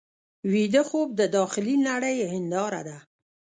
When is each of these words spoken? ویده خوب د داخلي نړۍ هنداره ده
ویده 0.51 0.81
خوب 0.89 1.09
د 1.19 1.21
داخلي 1.37 1.75
نړۍ 1.87 2.15
هنداره 2.31 2.81
ده 2.87 2.97